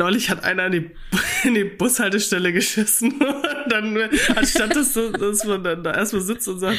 [0.00, 0.90] Neulich hat einer in die,
[1.46, 3.12] in die Bushaltestelle geschissen.
[3.20, 3.98] Und dann,
[4.34, 6.78] anstatt dass, dass man dann da erstmal sitzt und sagt,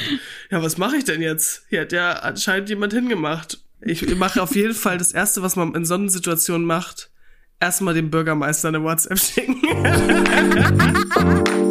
[0.50, 1.65] ja, was mache ich denn jetzt?
[1.70, 3.60] Hier hat ja anscheinend jemand hingemacht.
[3.81, 7.12] Ich mache auf jeden Fall das Erste, was man in so einer Situation macht,
[7.60, 9.62] erstmal dem Bürgermeister eine WhatsApp schicken.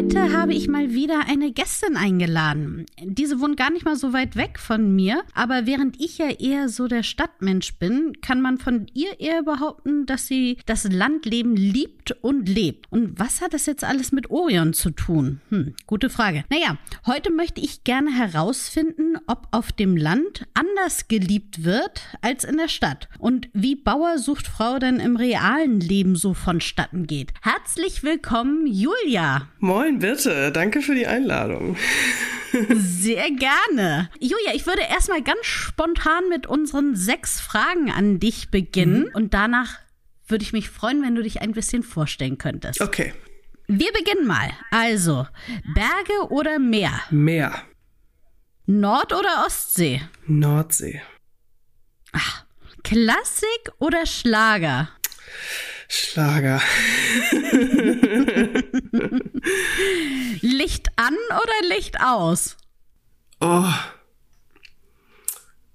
[0.00, 2.86] Heute habe ich mal wieder eine Gästin eingeladen.
[3.02, 6.70] Diese wohnt gar nicht mal so weit weg von mir, aber während ich ja eher
[6.70, 12.12] so der Stadtmensch bin, kann man von ihr eher behaupten, dass sie das Landleben liebt
[12.22, 12.90] und lebt.
[12.90, 15.42] Und was hat das jetzt alles mit Orion zu tun?
[15.50, 16.44] Hm, gute Frage.
[16.48, 22.56] Naja, heute möchte ich gerne herausfinden, ob auf dem Land anders geliebt wird als in
[22.56, 27.34] der Stadt und wie Bauer sucht Frau denn im realen Leben so vonstatten geht.
[27.42, 29.46] Herzlich willkommen, Julia.
[29.58, 30.52] Moin, bitte.
[30.52, 31.76] Danke für die Einladung.
[32.74, 34.10] Sehr gerne.
[34.18, 39.14] Julia, ich würde erstmal ganz spontan mit unseren sechs Fragen an dich beginnen mhm.
[39.14, 39.78] und danach
[40.26, 42.80] würde ich mich freuen, wenn du dich ein bisschen vorstellen könntest.
[42.80, 43.12] Okay.
[43.66, 44.50] Wir beginnen mal.
[44.70, 45.26] Also,
[45.74, 47.00] Berge oder Meer?
[47.10, 47.62] Meer.
[48.66, 50.02] Nord- oder Ostsee?
[50.26, 51.02] Nordsee.
[52.12, 52.44] Ach,
[52.82, 54.88] Klassik oder Schlager?
[55.88, 56.60] Schlager.
[60.60, 62.58] Licht an oder Licht aus?
[63.40, 63.72] Oh.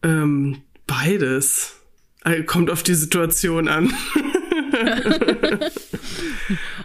[0.03, 1.73] Ähm, beides.
[2.21, 3.87] Also, kommt auf die Situation an.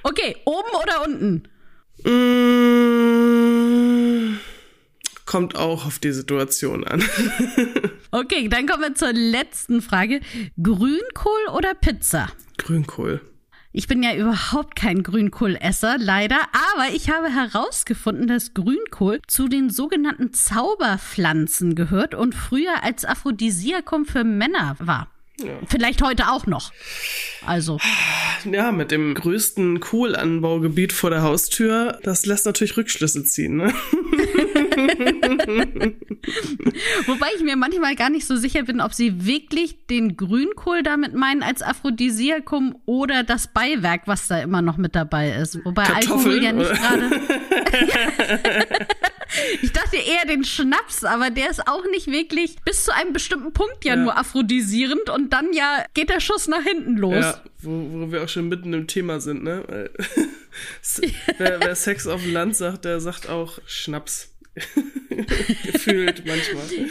[0.02, 1.42] okay, oben oder unten?
[2.04, 2.08] Mm,
[5.26, 7.04] kommt auch auf die Situation an.
[8.12, 10.22] okay, dann kommen wir zur letzten Frage.
[10.62, 12.28] Grünkohl oder Pizza?
[12.56, 13.20] Grünkohl.
[13.72, 16.38] Ich bin ja überhaupt kein Grünkohlesser, leider,
[16.74, 24.06] aber ich habe herausgefunden, dass Grünkohl zu den sogenannten Zauberpflanzen gehört und früher als Aphrodisiakum
[24.06, 25.08] für Männer war.
[25.38, 25.52] Ja.
[25.68, 26.72] Vielleicht heute auch noch.
[27.46, 27.78] Also.
[28.44, 33.72] Ja, mit dem größten Kohlanbaugebiet vor der Haustür, das lässt natürlich Rückschlüsse ziehen, ne?
[37.06, 41.14] Wobei ich mir manchmal gar nicht so sicher bin, ob sie wirklich den Grünkohl damit
[41.14, 45.58] meinen als Aphrodisiakum oder das Beiwerk, was da immer noch mit dabei ist.
[45.64, 47.10] Wobei Kartoffeln, Alkohol ja nicht gerade.
[49.62, 53.52] ich dachte eher den Schnaps, aber der ist auch nicht wirklich bis zu einem bestimmten
[53.52, 54.00] Punkt ja, ja.
[54.00, 57.14] nur aphrodisierend und dann ja geht der Schuss nach hinten los.
[57.14, 59.64] Ja, wo, wo wir auch schon mitten im Thema sind, ne?
[61.38, 64.30] wer, wer Sex auf dem Land sagt, der sagt auch Schnaps.
[65.72, 66.88] Gefühlt manchmal.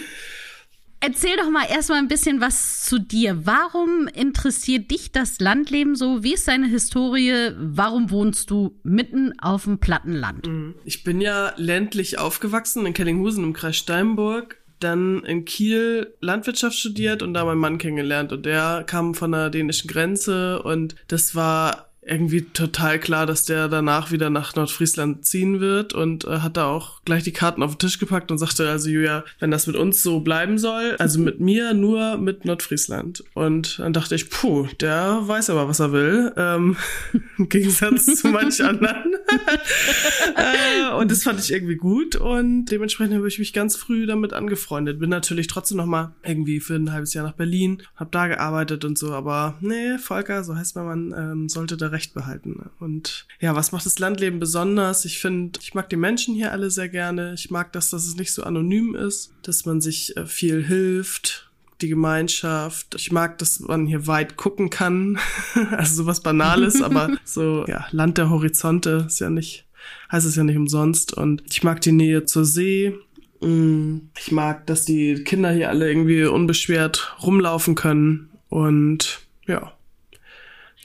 [1.01, 3.45] Erzähl doch mal erstmal ein bisschen was zu dir.
[3.45, 6.23] Warum interessiert dich das Landleben so?
[6.23, 7.51] Wie ist deine Historie?
[7.57, 10.47] Warum wohnst du mitten auf dem Plattenland?
[10.47, 10.75] Mhm.
[10.83, 14.57] Ich bin ja ländlich aufgewachsen in Kellinghusen im Kreis Steinburg.
[14.81, 18.33] Dann in Kiel Landwirtschaft studiert und da meinen Mann kennengelernt.
[18.33, 23.67] Und der kam von der dänischen Grenze und das war irgendwie total klar, dass der
[23.67, 27.75] danach wieder nach Nordfriesland ziehen wird und äh, hat da auch gleich die Karten auf
[27.75, 31.19] den Tisch gepackt und sagte, also Julia, wenn das mit uns so bleiben soll, also
[31.19, 33.23] mit mir nur mit Nordfriesland.
[33.33, 36.77] Und dann dachte ich, puh, der weiß aber, was er will, ähm,
[37.37, 39.08] im Gegensatz zu manch anderen.
[40.35, 44.33] äh, und das fand ich irgendwie gut und dementsprechend habe ich mich ganz früh damit
[44.33, 44.99] angefreundet.
[44.99, 48.85] Bin natürlich trotzdem noch mal irgendwie für ein halbes Jahr nach Berlin, habe da gearbeitet
[48.85, 52.69] und so, aber nee, Volker, so heißt man, man ähm, sollte da recht behalten.
[52.79, 55.05] Und ja, was macht das Landleben besonders?
[55.05, 57.33] Ich finde, ich mag die Menschen hier alle sehr gerne.
[57.33, 61.48] Ich mag das, dass es nicht so anonym ist, dass man sich äh, viel hilft,
[61.81, 62.95] die Gemeinschaft.
[62.95, 65.19] Ich mag, dass man hier weit gucken kann.
[65.71, 69.65] also sowas Banales, aber so, ja, Land der Horizonte ist ja nicht,
[70.11, 71.13] heißt es ja nicht umsonst.
[71.13, 72.93] Und ich mag die Nähe zur See.
[73.41, 78.29] Mm, ich mag, dass die Kinder hier alle irgendwie unbeschwert rumlaufen können.
[78.49, 79.73] Und ja,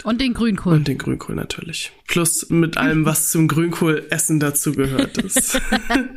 [0.03, 0.75] und den Grünkohl.
[0.75, 1.93] Und den Grünkohl natürlich.
[2.09, 5.59] Plus mit allem, was zum Grünkohlessen dazu gehört ist.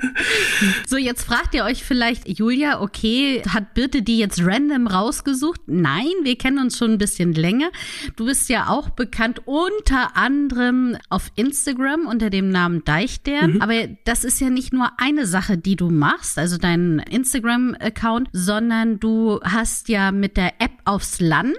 [0.88, 5.62] so, jetzt fragt ihr euch vielleicht, Julia, okay, hat Birte die jetzt random rausgesucht?
[5.68, 7.70] Nein, wir kennen uns schon ein bisschen länger.
[8.16, 13.54] Du bist ja auch bekannt unter anderem auf Instagram unter dem Namen Deichstern.
[13.54, 13.62] Mhm.
[13.62, 19.00] Aber das ist ja nicht nur eine Sache, die du machst, also dein Instagram-Account, sondern
[19.00, 21.56] du hast ja mit der App aufs Land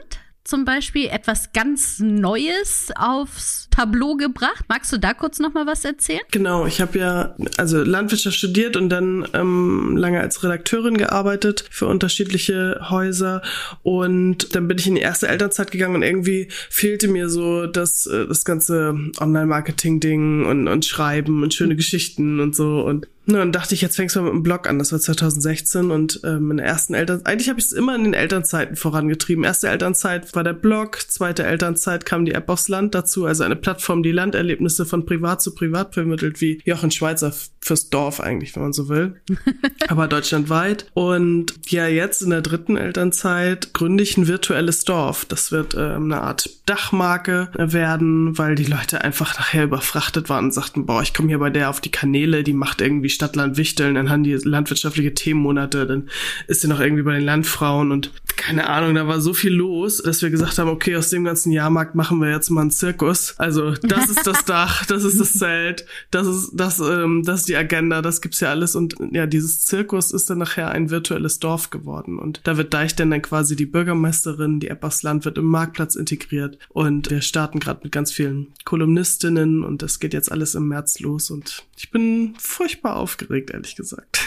[0.49, 4.65] zum Beispiel etwas ganz Neues aufs Tableau gebracht.
[4.67, 6.23] Magst du da kurz noch mal was erzählen?
[6.31, 11.87] Genau, ich habe ja also Landwirtschaft studiert und dann ähm, lange als Redakteurin gearbeitet für
[11.87, 13.43] unterschiedliche Häuser
[13.83, 18.06] und dann bin ich in die erste Elternzeit gegangen und irgendwie fehlte mir so das
[18.06, 23.53] äh, das ganze Online-Marketing-Ding und und Schreiben und schöne Geschichten und so und Ne, und
[23.53, 24.79] dachte ich, jetzt fängst du mal mit dem Blog an.
[24.79, 28.05] Das war 2016 und ähm, in der ersten Eltern, eigentlich habe ich es immer in
[28.05, 29.44] den Elternzeiten vorangetrieben.
[29.44, 33.56] Erste Elternzeit war der Blog, zweite Elternzeit kam die App aufs Land dazu, also eine
[33.56, 38.62] Plattform, die Landerlebnisse von privat zu privat vermittelt, wie Jochen Schweizer fürs Dorf eigentlich, wenn
[38.62, 39.20] man so will.
[39.88, 40.87] Aber deutschlandweit.
[40.94, 45.25] Und ja, jetzt in der dritten Elternzeit gründe ich ein virtuelles Dorf.
[45.25, 50.55] Das wird ähm, eine Art Dachmarke werden, weil die Leute einfach nachher überfrachtet waren und
[50.55, 53.96] sagten, boah, ich komme hier bei der auf die Kanäle, die macht irgendwie Stadtland Wichteln,
[53.96, 56.08] dann haben die landwirtschaftliche Themenmonate, dann
[56.46, 58.12] ist sie noch irgendwie bei den Landfrauen und
[58.49, 61.53] keine Ahnung, da war so viel los, dass wir gesagt haben, okay, aus dem ganzen
[61.53, 63.35] Jahrmarkt machen wir jetzt mal einen Zirkus.
[63.37, 67.50] Also das ist das Dach, das ist das Zelt, das ist das, ähm, das ist
[67.50, 68.75] die Agenda, das gibt's ja alles.
[68.75, 72.19] Und ja, dieses Zirkus ist dann nachher ein virtuelles Dorf geworden.
[72.19, 76.59] Und da wird Deichden dann quasi die Bürgermeisterin, die Eppersland wird im Marktplatz integriert.
[76.71, 79.62] Und wir starten gerade mit ganz vielen Kolumnistinnen.
[79.62, 81.31] Und das geht jetzt alles im März los.
[81.31, 84.21] Und ich bin furchtbar aufgeregt, ehrlich gesagt.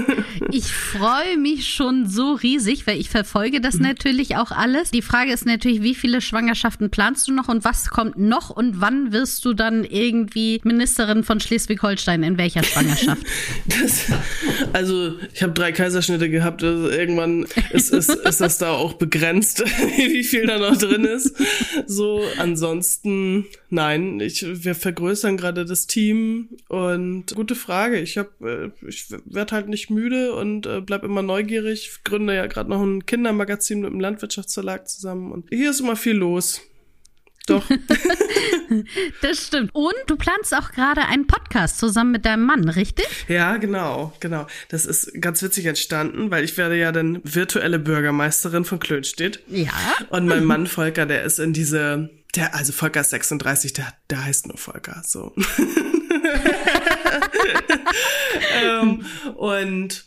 [0.50, 3.82] ich freue mich schon so riesig, weil ich verfolge das mhm.
[3.82, 4.92] natürlich auch alles.
[4.92, 8.80] Die Frage ist natürlich, wie viele Schwangerschaften planst du noch und was kommt noch und
[8.80, 13.22] wann wirst du dann irgendwie Ministerin von Schleswig-Holstein in welcher Schwangerschaft?
[13.66, 14.12] das,
[14.72, 16.62] also ich habe drei Kaiserschnitte gehabt.
[16.62, 19.64] Also irgendwann ist, ist, ist das da auch begrenzt,
[19.96, 21.34] wie viel da noch drin ist.
[21.86, 27.98] So, ansonsten, nein, ich, wir vergrößern gerade das Team und gute Frage.
[27.98, 31.88] Ich habe, äh, ich werde halt nicht müde und äh, bleib immer neugierig.
[31.90, 35.96] Ich gründe ja gerade noch ein Kindermagazin mit dem Landwirtschaftsverlag zusammen und hier ist immer
[35.96, 36.60] viel los.
[37.46, 37.64] Doch.
[39.22, 39.70] das stimmt.
[39.74, 43.06] Und du planst auch gerade einen Podcast zusammen mit deinem Mann, richtig?
[43.28, 44.46] Ja, genau, genau.
[44.68, 49.42] Das ist ganz witzig entstanden, weil ich werde ja dann virtuelle Bürgermeisterin von Klönstedt.
[49.48, 49.72] Ja.
[50.10, 54.24] Und mein Mann Volker, der ist in diese, der, also Volker ist 36, der, der
[54.24, 55.32] heißt nur Volker, so.
[58.62, 59.04] ähm,
[59.36, 60.04] und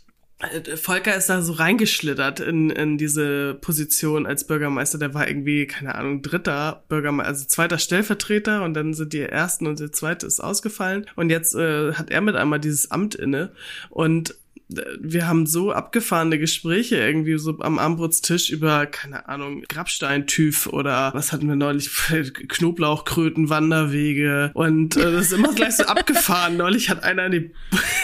[0.75, 4.97] Volker ist da so reingeschlittert in, in diese Position als Bürgermeister.
[4.97, 9.67] Der war irgendwie, keine Ahnung, dritter Bürgermeister, also zweiter Stellvertreter und dann sind die ersten
[9.67, 11.07] und der zweite ist ausgefallen.
[11.17, 13.51] Und jetzt äh, hat er mit einmal dieses Amt inne.
[13.89, 14.35] Und
[14.69, 21.31] wir haben so abgefahrene Gespräche irgendwie so am Armbrutstisch über, keine Ahnung, Grabsteintüf oder was
[21.31, 21.89] hatten wir neulich,
[22.33, 26.57] Knoblauchkröten, Wanderwege und äh, das ist immer gleich so abgefahren.
[26.57, 27.51] Neulich hat einer in die,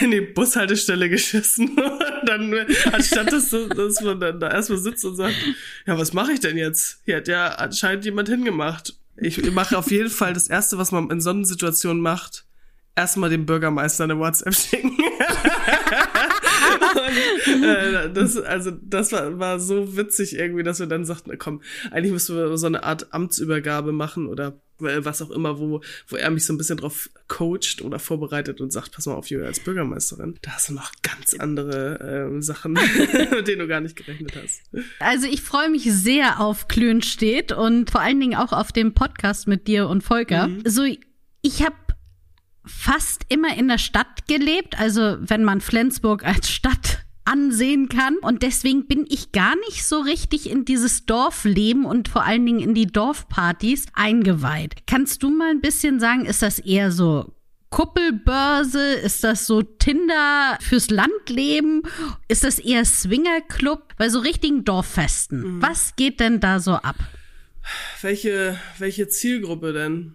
[0.04, 2.52] in die Bushaltestelle geschissen und dann,
[2.92, 5.36] anstatt dass, dass man dann da erstmal sitzt und sagt,
[5.86, 7.00] ja, was mache ich denn jetzt?
[7.04, 8.96] Hier hat ja anscheinend jemand hingemacht.
[9.18, 12.44] Ich mache auf jeden Fall das Erste, was man in so einer Situation macht,
[12.96, 14.98] erstmal dem Bürgermeister eine WhatsApp schicken.
[17.46, 21.62] Und, äh, das, also das war, war so witzig irgendwie, dass wir dann sagten, komm,
[21.90, 26.30] eigentlich müssen wir so eine Art Amtsübergabe machen oder was auch immer, wo, wo er
[26.30, 29.60] mich so ein bisschen drauf coacht oder vorbereitet und sagt, pass mal auf, Julia, als
[29.60, 32.72] Bürgermeisterin, da hast du noch ganz andere äh, Sachen,
[33.30, 34.62] mit denen du gar nicht gerechnet hast.
[34.98, 39.48] Also ich freue mich sehr auf Klönstedt und vor allen Dingen auch auf den Podcast
[39.48, 40.48] mit dir und Volker.
[40.48, 40.62] Mhm.
[40.66, 40.82] So,
[41.42, 41.76] ich habe
[42.66, 48.16] fast immer in der Stadt gelebt, also wenn man Flensburg als Stadt ansehen kann.
[48.18, 52.60] Und deswegen bin ich gar nicht so richtig in dieses Dorfleben und vor allen Dingen
[52.60, 54.86] in die Dorfpartys eingeweiht.
[54.86, 57.32] Kannst du mal ein bisschen sagen, ist das eher so
[57.70, 58.94] Kuppelbörse?
[58.94, 61.82] Ist das so Tinder fürs Landleben?
[62.28, 63.94] Ist das eher Swingerclub?
[63.98, 65.56] Bei so richtigen Dorffesten.
[65.56, 65.62] Mhm.
[65.62, 66.96] Was geht denn da so ab?
[68.00, 70.14] Welche, welche Zielgruppe denn?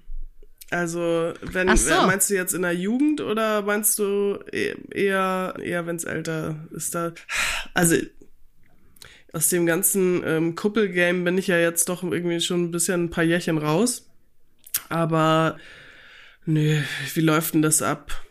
[0.71, 1.93] Also, wenn so.
[2.07, 6.55] meinst du jetzt in der Jugend oder meinst du e-, eher eher wenn es älter
[6.71, 7.11] ist da
[7.73, 7.97] also
[9.33, 13.09] aus dem ganzen ähm, Kuppelgame bin ich ja jetzt doch irgendwie schon ein bisschen ein
[13.09, 14.09] paar Jährchen raus.
[14.89, 15.57] Aber
[16.45, 16.81] nö,
[17.13, 18.23] wie läuft denn das ab?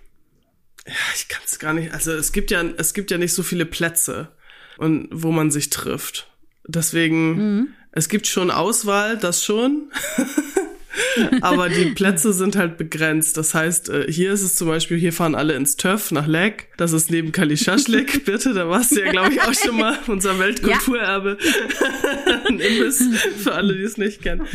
[0.86, 1.92] Ja, ich kann es gar nicht.
[1.92, 4.28] Also es gibt ja es gibt ja nicht so viele Plätze
[4.78, 6.30] und wo man sich trifft.
[6.66, 7.68] Deswegen mhm.
[7.92, 9.90] es gibt schon Auswahl, das schon.
[11.40, 13.36] Aber die Plätze sind halt begrenzt.
[13.36, 16.68] Das heißt, äh, hier ist es zum Beispiel, hier fahren alle ins Töff nach Leck.
[16.76, 18.54] Das ist neben Kalischaschlik, bitte.
[18.54, 21.38] Da warst du ja, glaube ich, auch schon mal unser Weltkulturerbe.
[21.40, 22.42] Ja.
[22.48, 23.02] Ein Imbiss
[23.38, 24.46] für alle, die es nicht kennen.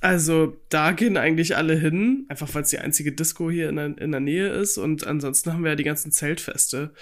[0.00, 3.98] Also da gehen eigentlich alle hin, einfach weil es die einzige Disco hier in der,
[3.98, 4.78] in der Nähe ist.
[4.78, 6.92] Und ansonsten haben wir ja die ganzen Zeltfeste.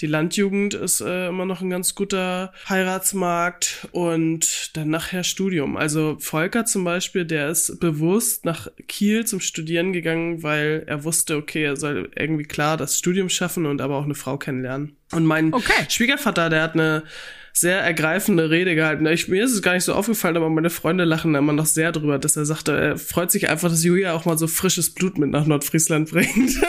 [0.00, 5.76] Die Landjugend ist äh, immer noch ein ganz guter Heiratsmarkt und dann nachher Studium.
[5.76, 11.36] Also Volker zum Beispiel, der ist bewusst nach Kiel zum Studieren gegangen, weil er wusste,
[11.36, 14.96] okay, er soll irgendwie klar das Studium schaffen und aber auch eine Frau kennenlernen.
[15.12, 15.86] Und mein okay.
[15.88, 17.04] Schwiegervater, der hat eine
[17.52, 19.06] sehr ergreifende Rede gehalten.
[19.06, 21.92] Ich, mir ist es gar nicht so aufgefallen, aber meine Freunde lachen immer noch sehr
[21.92, 25.18] drüber, dass er sagte, er freut sich einfach, dass Julia auch mal so frisches Blut
[25.18, 26.32] mit nach Nordfriesland bringt.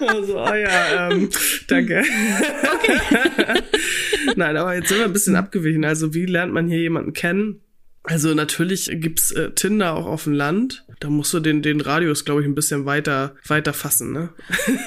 [0.00, 1.28] also, oh ja, ähm,
[1.68, 2.02] danke.
[2.74, 2.98] Okay.
[4.36, 5.84] Nein, aber jetzt sind wir ein bisschen abgewichen.
[5.84, 7.60] Also, wie lernt man hier jemanden kennen?
[8.10, 10.84] Also natürlich gibt's äh, Tinder auch auf dem Land.
[10.98, 14.30] Da musst du den, den Radius, glaube ich, ein bisschen weiter, weiter fassen, ne?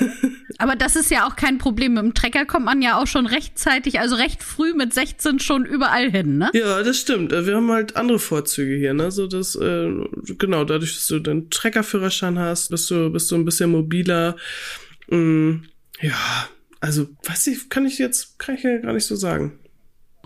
[0.58, 1.94] Aber das ist ja auch kein Problem.
[1.94, 5.66] Mit dem Trecker kommt man ja auch schon rechtzeitig, also recht früh mit 16 schon
[5.66, 6.52] überall hin, ne?
[6.54, 7.32] Ja, das stimmt.
[7.32, 9.10] Äh, wir haben halt andere Vorzüge hier, ne?
[9.10, 9.90] So dass, äh,
[10.38, 14.36] genau, dadurch, dass du den Treckerführerschein hast, bist du, bist du ein bisschen mobiler.
[15.08, 15.60] Mm,
[16.02, 16.50] ja,
[16.82, 19.60] also, weiß ich, kann ich jetzt, kann ich ja gar nicht so sagen.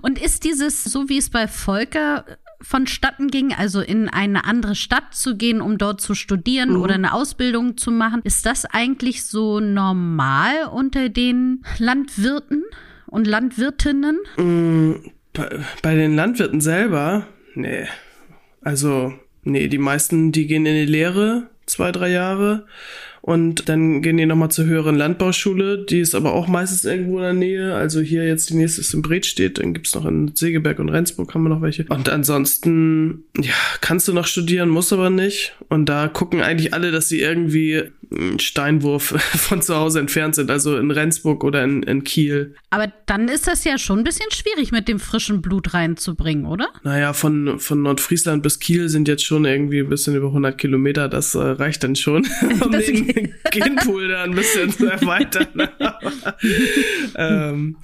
[0.02, 2.26] Und ist dieses, so wie es bei Volker
[2.62, 6.82] vonstatten ging, also in eine andere Stadt zu gehen, um dort zu studieren mhm.
[6.82, 12.64] oder eine Ausbildung zu machen, ist das eigentlich so normal unter den Landwirten
[13.06, 14.18] und Landwirtinnen?
[14.38, 14.94] Mm,
[15.34, 17.28] bei, bei den Landwirten selber?
[17.54, 17.88] Nee.
[18.62, 22.66] Also, nee, die meisten, die gehen in die Lehre, zwei, drei Jahre
[23.28, 27.24] und dann gehen die nochmal zur höheren Landbauschule, die ist aber auch meistens irgendwo in
[27.24, 27.76] der Nähe.
[27.76, 31.34] Also hier jetzt die nächste ist in Bredstedt, dann gibt's noch in Segeberg und Rendsburg
[31.34, 31.84] haben wir noch welche.
[31.90, 35.58] Und ansonsten, ja, kannst du noch studieren, muss aber nicht.
[35.68, 39.04] Und da gucken eigentlich alle, dass sie irgendwie einen Steinwurf
[39.36, 42.56] von zu Hause entfernt sind, also in Rendsburg oder in, in Kiel.
[42.70, 46.68] Aber dann ist das ja schon ein bisschen schwierig, mit dem frischen Blut reinzubringen, oder?
[46.84, 51.10] Naja, von, von Nordfriesland bis Kiel sind jetzt schon irgendwie ein bisschen über 100 Kilometer,
[51.10, 52.26] das äh, reicht dann schon,
[52.62, 53.17] um den
[53.52, 55.48] Genpool da ein bisschen zu erweitern.
[57.16, 57.78] ähm,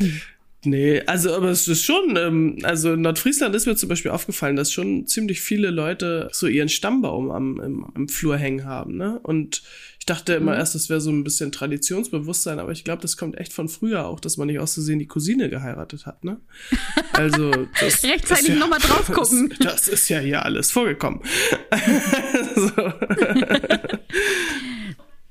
[0.65, 4.55] Nee, also aber es ist schon, ähm, also in Nordfriesland ist mir zum Beispiel aufgefallen,
[4.55, 9.19] dass schon ziemlich viele Leute so ihren Stammbaum am, im, am Flur hängen haben, ne?
[9.23, 9.61] Und
[9.99, 10.59] ich dachte immer mhm.
[10.59, 14.05] erst, das wäre so ein bisschen Traditionsbewusstsein, aber ich glaube, das kommt echt von früher
[14.05, 16.39] auch, dass man nicht auszusehen die Cousine geheiratet hat, ne?
[17.11, 19.53] Also das, rechtzeitig ja, nochmal drauf gucken.
[19.59, 21.21] Das, das, ist ja hier alles vorgekommen.
[22.55, 22.71] so.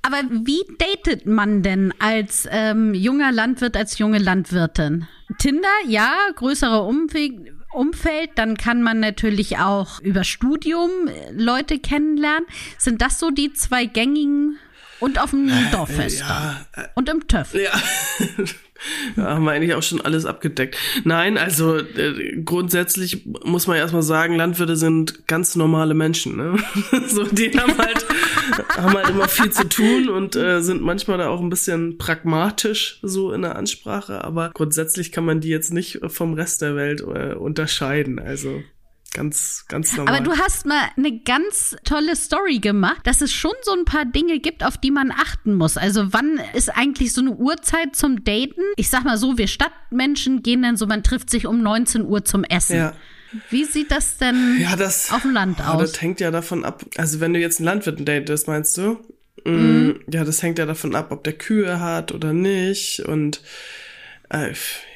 [0.02, 5.06] Aber wie datet man denn als ähm, junger Landwirt, als junge Landwirtin?
[5.38, 12.46] Tinder, ja, größere Umweg, Umfeld, dann kann man natürlich auch über Studium äh, Leute kennenlernen.
[12.78, 14.58] Sind das so die zwei gängigen
[15.00, 17.54] und auf dem äh, Dorffest ja, äh, und im TÜV?
[17.54, 17.72] Ja.
[19.16, 20.76] Haben wir eigentlich auch schon alles abgedeckt.
[21.04, 26.36] Nein, also äh, grundsätzlich muss man erstmal sagen, Landwirte sind ganz normale Menschen.
[26.36, 26.56] Ne?
[27.08, 28.06] so, die haben halt,
[28.76, 32.98] haben halt immer viel zu tun und äh, sind manchmal da auch ein bisschen pragmatisch
[33.02, 37.00] so in der Ansprache, aber grundsätzlich kann man die jetzt nicht vom Rest der Welt
[37.00, 38.18] äh, unterscheiden.
[38.18, 38.62] Also
[39.14, 40.16] Ganz, ganz normal.
[40.16, 44.06] Aber du hast mal eine ganz tolle Story gemacht, dass es schon so ein paar
[44.06, 45.76] Dinge gibt, auf die man achten muss.
[45.76, 48.62] Also wann ist eigentlich so eine Uhrzeit zum Daten?
[48.76, 52.24] Ich sag mal so, wir Stadtmenschen gehen dann so, man trifft sich um 19 Uhr
[52.24, 52.76] zum Essen.
[52.76, 52.94] Ja.
[53.50, 55.92] Wie sieht das denn ja, das, auf dem Land aus?
[55.92, 56.84] Das hängt ja davon ab.
[56.96, 58.98] Also wenn du jetzt einen Landwirt datest, meinst du?
[59.44, 60.00] Mm, mhm.
[60.10, 63.42] Ja, das hängt ja davon ab, ob der Kühe hat oder nicht und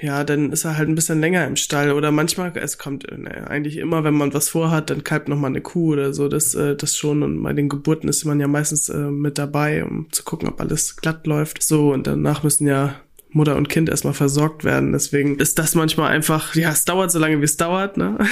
[0.00, 1.92] ja, dann ist er halt ein bisschen länger im Stall.
[1.92, 5.48] Oder manchmal, es kommt ne, eigentlich immer, wenn man was vorhat, dann kalbt noch mal
[5.48, 7.22] eine Kuh oder so, das, äh, das schon.
[7.22, 10.60] Und bei den Geburten ist man ja meistens äh, mit dabei, um zu gucken, ob
[10.60, 11.62] alles glatt läuft.
[11.62, 12.96] So und danach müssen ja
[13.36, 14.92] Mutter und Kind erstmal versorgt werden.
[14.92, 18.18] Deswegen ist das manchmal einfach, ja, es dauert so lange, wie es dauert, ne?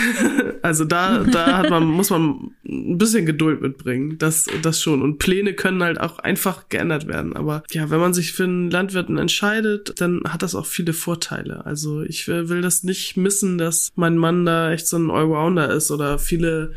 [0.62, 4.16] Also da, da hat man, muss man ein bisschen Geduld mitbringen.
[4.16, 5.02] Das, das schon.
[5.02, 7.36] Und Pläne können halt auch einfach geändert werden.
[7.36, 11.66] Aber ja, wenn man sich für einen Landwirten entscheidet, dann hat das auch viele Vorteile.
[11.66, 15.90] Also ich will das nicht missen, dass mein Mann da echt so ein Allrounder ist
[15.90, 16.72] oder viele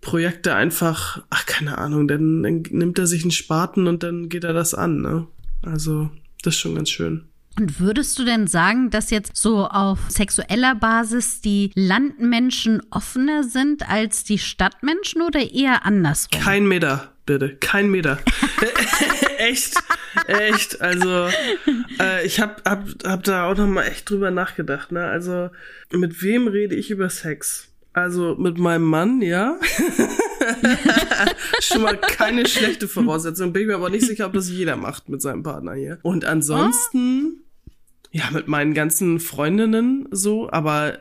[0.00, 4.44] Projekte einfach, ach, keine Ahnung, dann, dann nimmt er sich einen Spaten und dann geht
[4.44, 5.26] er das an, ne?
[5.62, 6.08] Also,
[6.44, 7.24] das ist schon ganz schön.
[7.58, 13.88] Und würdest du denn sagen, dass jetzt so auf sexueller Basis die Landmenschen offener sind
[13.88, 16.40] als die Stadtmenschen oder eher andersrum?
[16.40, 17.56] Kein Meter, bitte.
[17.56, 18.18] Kein Meter.
[19.38, 19.76] echt,
[20.26, 20.80] echt.
[20.80, 21.28] Also
[22.00, 24.90] äh, ich hab, hab, hab da auch noch mal echt drüber nachgedacht.
[24.90, 25.04] Ne?
[25.04, 25.50] Also
[25.92, 27.68] mit wem rede ich über Sex?
[27.92, 29.56] Also mit meinem Mann, ja.
[31.60, 33.52] Schon mal keine schlechte Voraussetzung.
[33.52, 36.00] Bin mir aber nicht sicher, ob das jeder macht mit seinem Partner hier.
[36.02, 37.43] Und ansonsten,
[38.14, 41.00] ja, mit meinen ganzen Freundinnen so, aber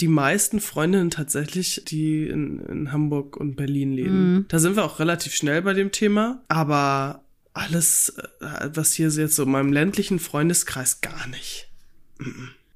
[0.00, 4.34] die meisten Freundinnen tatsächlich, die in, in Hamburg und Berlin leben.
[4.34, 4.44] Mhm.
[4.48, 7.24] Da sind wir auch relativ schnell bei dem Thema, aber
[7.54, 11.70] alles, äh, was hier jetzt so in meinem ländlichen Freundeskreis gar nicht.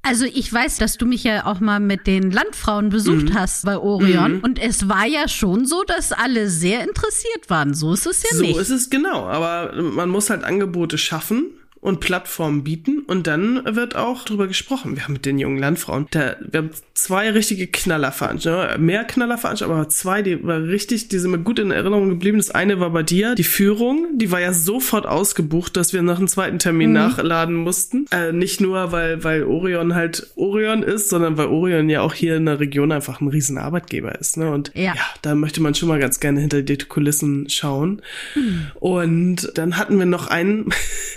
[0.01, 3.35] Also ich weiß, dass du mich ja auch mal mit den Landfrauen besucht mhm.
[3.35, 4.37] hast bei Orion.
[4.37, 4.41] Mhm.
[4.41, 7.75] Und es war ja schon so, dass alle sehr interessiert waren.
[7.75, 8.55] So ist es ja so nicht.
[8.55, 9.27] So ist es genau.
[9.27, 14.97] Aber man muss halt Angebote schaffen und Plattformen bieten und dann wird auch drüber gesprochen.
[14.97, 19.89] Wir haben mit den jungen Landfrauen, da, wir haben zwei richtige Knallerveranstaltungen, mehr Knallerveranstaltungen, aber
[19.89, 22.39] zwei, die war richtig, die sind mir gut in Erinnerung geblieben.
[22.39, 26.19] Das eine war bei dir, die Führung, die war ja sofort ausgebucht, dass wir nach
[26.19, 26.95] einem zweiten Termin mhm.
[26.95, 28.07] nachladen mussten.
[28.11, 32.37] Äh, nicht nur, weil, weil Orion halt Orion ist, sondern weil Orion ja auch hier
[32.37, 34.37] in der Region einfach ein riesen Arbeitgeber ist.
[34.37, 34.51] Ne?
[34.51, 34.95] Und ja.
[34.95, 38.03] ja da möchte man schon mal ganz gerne hinter die Kulissen schauen.
[38.35, 38.67] Mhm.
[38.81, 40.71] Und dann hatten wir noch einen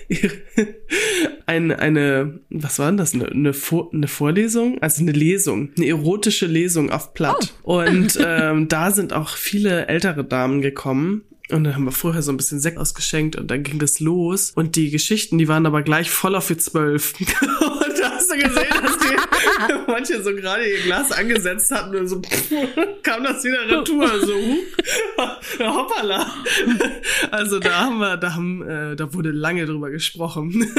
[1.46, 3.14] eine, eine, was war denn das?
[3.14, 4.82] Eine, eine, Vor eine Vorlesung?
[4.82, 7.54] Also eine Lesung, eine erotische Lesung auf Platt.
[7.64, 7.80] Oh.
[7.80, 11.24] Und ähm, da sind auch viele ältere Damen gekommen.
[11.52, 14.52] Und dann haben wir vorher so ein bisschen Sekt ausgeschenkt und dann ging das los.
[14.56, 17.14] Und die Geschichten, die waren aber gleich voll auf für zwölf.
[17.20, 19.12] und da hast du gesehen, dass die
[19.88, 22.52] manche so gerade ihr Glas angesetzt hatten und so pff,
[23.04, 24.34] kam das wieder retour, so
[25.60, 26.26] hoppala.
[27.32, 30.72] Also da haben wir, da haben, äh, da wurde lange drüber gesprochen.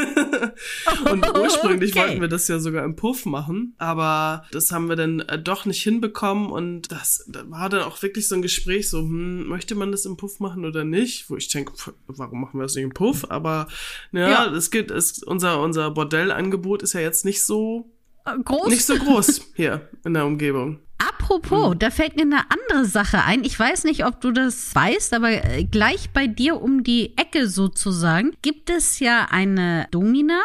[1.11, 2.01] und ursprünglich okay.
[2.01, 5.65] wollten wir das ja sogar im Puff machen, aber das haben wir dann äh, doch
[5.65, 9.75] nicht hinbekommen und das, da war dann auch wirklich so ein Gespräch, so, hm, möchte
[9.75, 11.29] man das im Puff machen oder nicht?
[11.31, 11.73] Wo ich denke,
[12.07, 13.31] warum machen wir das nicht im Puff?
[13.31, 13.69] Aber
[14.13, 14.47] ja, ja.
[14.47, 17.91] es gibt, es, unser, unser Bordellangebot ist ja jetzt nicht so
[18.25, 18.69] groß.
[18.69, 20.81] Nicht so groß hier in der Umgebung.
[20.99, 21.79] Apropos, mhm.
[21.81, 23.43] da fällt mir eine andere Sache ein.
[23.45, 27.49] Ich weiß nicht, ob du das weißt, aber äh, gleich bei dir um die Ecke
[27.49, 30.41] sozusagen gibt es ja eine Domina.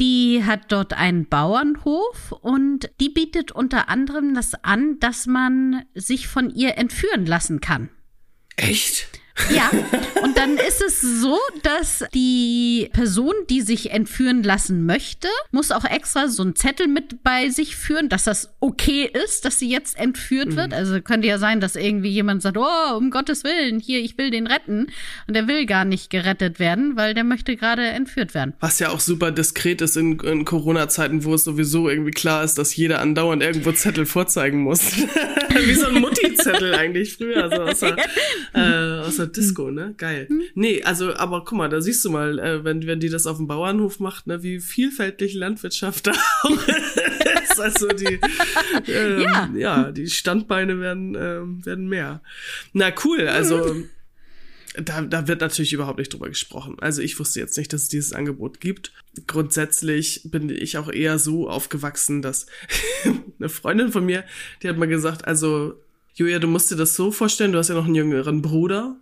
[0.00, 6.28] Die hat dort einen Bauernhof und die bietet unter anderem das an, dass man sich
[6.28, 7.88] von ihr entführen lassen kann.
[8.56, 9.08] Echt?
[9.54, 9.70] Ja,
[10.22, 15.84] und dann ist es so, dass die Person, die sich entführen lassen möchte, muss auch
[15.84, 19.98] extra so einen Zettel mit bei sich führen, dass das okay ist, dass sie jetzt
[19.98, 20.56] entführt mhm.
[20.56, 20.74] wird.
[20.74, 24.30] Also könnte ja sein, dass irgendwie jemand sagt, oh, um Gottes Willen, hier, ich will
[24.30, 24.86] den retten.
[25.28, 28.54] Und der will gar nicht gerettet werden, weil der möchte gerade entführt werden.
[28.60, 32.56] Was ja auch super diskret ist in, in Corona-Zeiten, wo es sowieso irgendwie klar ist,
[32.56, 34.80] dass jeder andauernd irgendwo Zettel vorzeigen muss.
[35.56, 37.96] Wie so ein Mutti-Zettel eigentlich früher, also aus der,
[38.54, 39.94] äh, aus der Disco, ne?
[39.96, 40.26] Geil.
[40.28, 40.42] Mhm.
[40.54, 43.36] Nee, also, aber guck mal, da siehst du mal, äh, wenn, wenn die das auf
[43.36, 46.12] dem Bauernhof macht, ne, wie vielfältig Landwirtschaft da
[46.42, 47.60] auch ist.
[47.60, 48.18] Also die,
[48.88, 49.50] ähm, ja.
[49.56, 49.92] ja.
[49.92, 52.22] die Standbeine werden, ähm, werden mehr.
[52.72, 53.74] Na cool, also.
[53.74, 53.88] Mhm.
[54.78, 56.76] Da, da wird natürlich überhaupt nicht drüber gesprochen.
[56.80, 58.92] Also ich wusste jetzt nicht, dass es dieses Angebot gibt.
[59.26, 62.44] Grundsätzlich bin ich auch eher so aufgewachsen, dass
[63.38, 64.24] eine Freundin von mir,
[64.62, 65.80] die hat mal gesagt, also
[66.16, 68.96] Julia, du musst dir das so vorstellen, du hast ja noch einen jüngeren Bruder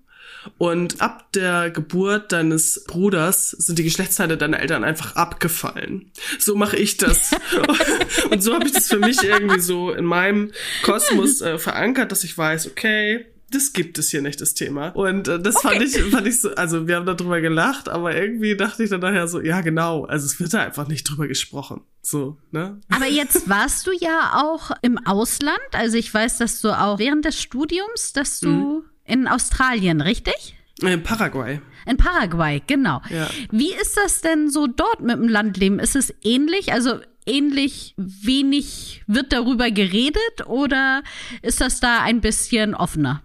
[0.58, 6.10] und ab der Geburt deines Bruders sind die Geschlechtsteile deiner Eltern einfach abgefallen.
[6.38, 7.32] So mache ich das.
[8.30, 10.52] und so habe ich das für mich irgendwie so in meinem
[10.82, 14.88] Kosmos äh, verankert, dass ich weiß, okay, das gibt es hier nicht, das Thema.
[14.88, 15.68] Und äh, das okay.
[15.68, 19.00] fand ich, fand ich so, also wir haben darüber gelacht, aber irgendwie dachte ich dann
[19.00, 21.82] nachher so, ja genau, also es wird da einfach nicht drüber gesprochen.
[22.02, 22.80] So, ne?
[22.90, 25.58] Aber jetzt warst du ja auch im Ausland.
[25.72, 28.82] Also ich weiß, dass du auch während des Studiums, dass du mhm.
[29.04, 30.56] In Australien, richtig?
[30.80, 31.60] In Paraguay.
[31.86, 33.00] In Paraguay, genau.
[33.10, 33.28] Ja.
[33.50, 35.78] Wie ist das denn so dort mit dem Landleben?
[35.78, 36.72] Ist es ähnlich?
[36.72, 41.02] Also ähnlich wenig wird darüber geredet oder
[41.42, 43.22] ist das da ein bisschen offener?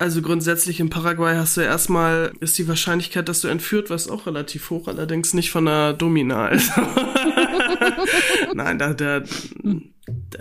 [0.00, 4.26] Also grundsätzlich in Paraguay hast du erstmal, ist die Wahrscheinlichkeit, dass du entführt wirst, auch
[4.26, 6.46] relativ hoch, allerdings nicht von einer Domina.
[6.46, 6.72] Also
[8.54, 10.38] Nein, da, da, da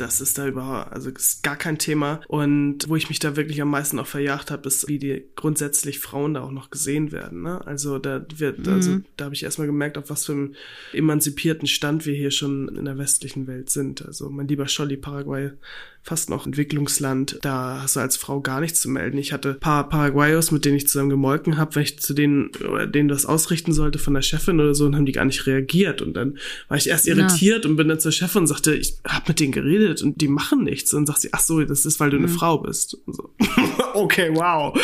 [0.00, 2.20] das ist da überhaupt, also ist gar kein Thema.
[2.28, 6.00] Und wo ich mich da wirklich am meisten auch verjagt habe, ist, wie die grundsätzlich
[6.00, 7.42] Frauen da auch noch gesehen werden.
[7.42, 7.64] Ne?
[7.66, 8.72] Also da wird, mhm.
[8.72, 10.54] also da habe ich erstmal gemerkt, auf was für einem
[10.92, 14.04] emanzipierten Stand wir hier schon in der westlichen Welt sind.
[14.04, 15.50] Also mein lieber Scholli, Paraguay
[16.02, 17.38] fast noch Entwicklungsland.
[17.42, 19.18] Da hast du als Frau gar nichts zu melden.
[19.18, 22.86] Ich hatte paar Paraguayos, mit denen ich zusammen gemolken habe, wenn ich zu denen, oder
[22.86, 26.00] denen das ausrichten sollte von der Chefin oder so, und haben die gar nicht reagiert.
[26.02, 27.70] Und dann war ich erst irritiert ja.
[27.70, 30.64] und bin dann zur Chefin und sagte, ich habe mit denen geredet und die machen
[30.64, 30.92] nichts.
[30.94, 32.24] Und sagt sie, ach so, das ist, weil du mhm.
[32.24, 32.96] eine Frau bist.
[33.06, 33.34] So.
[33.94, 34.74] okay, wow.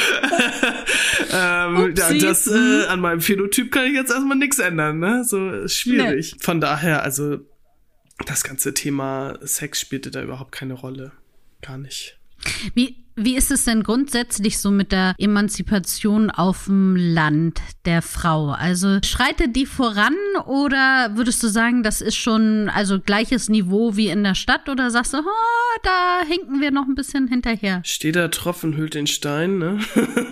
[1.33, 2.85] ähm, ja, das äh, mhm.
[2.89, 5.25] an meinem Phänotyp kann ich jetzt erstmal nichts ändern, ne?
[5.25, 6.35] So schwierig.
[6.35, 6.45] Nee.
[6.45, 7.39] Von daher, also
[8.25, 11.13] das ganze Thema Sex spielte da überhaupt keine Rolle.
[11.63, 12.19] Gar nicht.
[12.75, 18.51] Wie, wie ist es denn grundsätzlich so mit der Emanzipation auf dem Land der Frau?
[18.51, 20.15] Also schreitet die voran
[20.47, 24.91] oder würdest du sagen, das ist schon also gleiches Niveau wie in der Stadt oder
[24.91, 27.81] sagst du, oh, da hinken wir noch ein bisschen hinterher?
[27.85, 29.79] Steht der Tropfen hüllt den Stein, ne?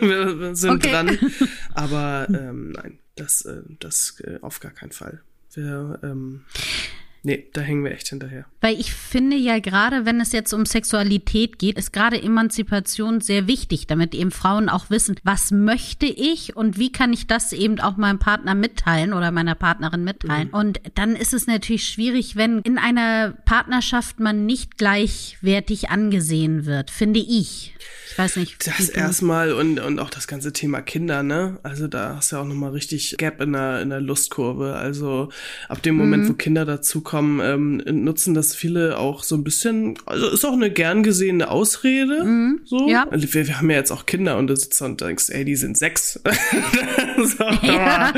[0.01, 0.91] wir, wir sind okay.
[0.91, 1.19] dran.
[1.75, 5.23] Aber ähm, nein, das, äh, das äh, auf gar keinen Fall.
[5.55, 6.45] Wir, ähm,
[7.27, 8.45] Nee, da hängen wir echt hinterher.
[8.61, 13.47] Weil ich finde ja gerade, wenn es jetzt um Sexualität geht, ist gerade Emanzipation sehr
[13.47, 17.81] wichtig, damit eben Frauen auch wissen, was möchte ich und wie kann ich das eben
[17.81, 20.49] auch meinem Partner mitteilen oder meiner Partnerin mitteilen.
[20.49, 20.55] Mhm.
[20.55, 26.91] Und dann ist es natürlich schwierig, wenn in einer Partnerschaft man nicht gleichwertig angesehen wird,
[26.91, 27.75] finde ich.
[28.11, 28.67] Ich weiß nicht.
[28.67, 31.59] Das erstmal und, und auch das ganze Thema Kinder, ne?
[31.63, 34.75] Also da hast du ja auch nochmal richtig Gap in der, in der Lustkurve.
[34.75, 35.31] Also
[35.69, 36.29] ab dem Moment, mhm.
[36.29, 40.71] wo Kinder dazukommen, ähm, nutzen das viele auch so ein bisschen, also ist auch eine
[40.71, 42.25] gern gesehene Ausrede.
[42.25, 42.61] Mhm.
[42.65, 42.89] So.
[42.89, 43.07] Ja.
[43.11, 45.77] Wir, wir haben ja jetzt auch Kinder und du sitzt und denkst, ey, die sind
[45.77, 46.21] sechs.
[47.19, 48.13] so, ja.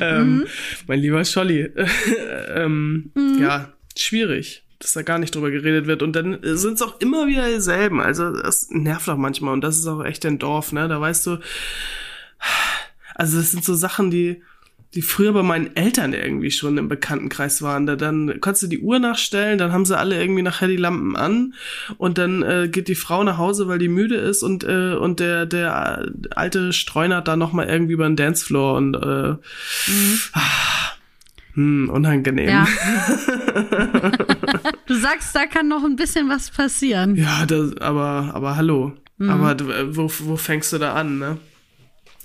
[0.00, 0.46] ähm, mhm.
[0.86, 1.70] Mein lieber Scholli.
[2.54, 3.38] ähm, mhm.
[3.40, 6.02] Ja, schwierig dass da gar nicht drüber geredet wird.
[6.02, 8.00] Und dann sind es auch immer wieder dieselben.
[8.00, 9.52] Also das nervt auch manchmal.
[9.52, 10.88] Und das ist auch echt ein Dorf, ne?
[10.88, 11.38] Da weißt du,
[13.14, 14.42] also das sind so Sachen, die,
[14.94, 17.86] die früher bei meinen Eltern irgendwie schon im Bekanntenkreis waren.
[17.86, 21.16] Da dann konntest du die Uhr nachstellen, dann haben sie alle irgendwie nachher die Lampen
[21.16, 21.54] an
[21.96, 25.20] und dann äh, geht die Frau nach Hause, weil die müde ist und äh, und
[25.20, 30.18] der der alte streunert da noch mal irgendwie über den Dancefloor und äh, mhm.
[30.32, 30.40] ah,
[31.54, 32.48] hm, unangenehm.
[32.48, 32.66] Ja.
[34.86, 37.16] du sagst, da kann noch ein bisschen was passieren.
[37.16, 38.92] Ja, das, aber, aber hallo.
[39.18, 39.30] Mhm.
[39.30, 39.56] Aber
[39.96, 41.38] wo, wo fängst du da an, ne?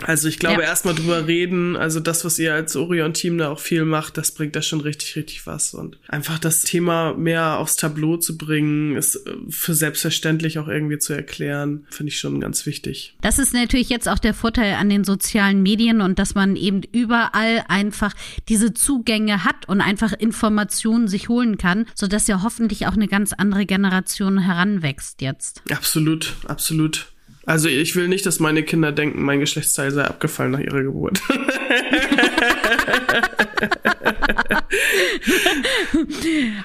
[0.03, 0.67] Also ich glaube, ja.
[0.67, 4.55] erstmal drüber reden, also das, was ihr als Orion-Team da auch viel macht, das bringt
[4.55, 5.73] da schon richtig, richtig was.
[5.73, 10.97] Und einfach das Thema mehr aufs Tableau zu bringen, ist äh, für selbstverständlich auch irgendwie
[10.97, 13.15] zu erklären, finde ich schon ganz wichtig.
[13.21, 16.81] Das ist natürlich jetzt auch der Vorteil an den sozialen Medien und dass man eben
[16.91, 18.13] überall einfach
[18.49, 23.31] diese Zugänge hat und einfach Informationen sich holen kann, sodass ja hoffentlich auch eine ganz
[23.31, 25.61] andere Generation heranwächst jetzt.
[25.71, 27.14] Absolut, absolut.
[27.45, 31.21] Also ich will nicht, dass meine Kinder denken, mein Geschlechtsteil sei abgefallen nach ihrer Geburt.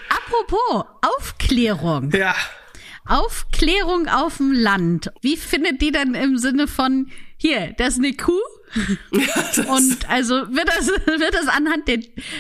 [0.09, 2.11] Apropos Aufklärung.
[2.13, 2.35] Ja.
[3.05, 5.11] Aufklärung auf dem Land.
[5.21, 8.41] Wie findet die denn im Sinne von, hier, das ist eine Kuh?
[9.11, 11.99] Ja, und also wird das, wird das anhand der